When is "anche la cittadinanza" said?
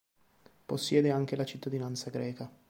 1.11-2.09